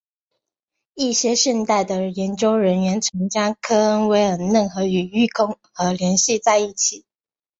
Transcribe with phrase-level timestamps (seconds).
[0.95, 7.05] 一些现代的研究人员常将科恩威尔嫩河与育空河联系在一起。